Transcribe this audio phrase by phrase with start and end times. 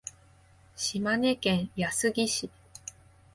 [0.75, 2.49] 島根県安来市